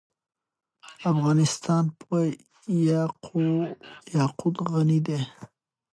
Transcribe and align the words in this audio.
افغانستان 1.11 1.83
په 2.05 2.15
یاقوت 4.17 4.55
غني 4.71 4.99
دی. 5.07 5.19